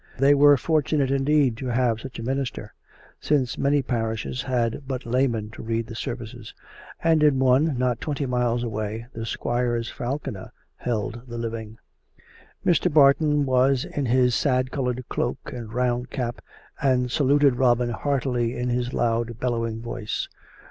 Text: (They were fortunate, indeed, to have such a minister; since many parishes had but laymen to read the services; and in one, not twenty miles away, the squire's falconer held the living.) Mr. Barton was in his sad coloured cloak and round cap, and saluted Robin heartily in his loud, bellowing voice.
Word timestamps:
(They 0.17 0.33
were 0.33 0.57
fortunate, 0.57 1.11
indeed, 1.11 1.57
to 1.57 1.67
have 1.67 2.01
such 2.01 2.17
a 2.17 2.23
minister; 2.23 2.73
since 3.19 3.55
many 3.55 3.83
parishes 3.83 4.41
had 4.41 4.81
but 4.87 5.05
laymen 5.05 5.51
to 5.51 5.61
read 5.61 5.85
the 5.85 5.93
services; 5.93 6.55
and 7.03 7.21
in 7.21 7.37
one, 7.37 7.77
not 7.77 8.01
twenty 8.01 8.25
miles 8.25 8.63
away, 8.63 9.05
the 9.13 9.27
squire's 9.27 9.91
falconer 9.91 10.51
held 10.77 11.21
the 11.27 11.37
living.) 11.37 11.77
Mr. 12.65 12.91
Barton 12.91 13.45
was 13.45 13.85
in 13.85 14.07
his 14.07 14.33
sad 14.33 14.71
coloured 14.71 15.05
cloak 15.07 15.37
and 15.53 15.71
round 15.71 16.09
cap, 16.09 16.41
and 16.81 17.11
saluted 17.11 17.57
Robin 17.57 17.91
heartily 17.91 18.57
in 18.57 18.69
his 18.69 18.93
loud, 18.95 19.39
bellowing 19.39 19.83
voice. 19.83 20.27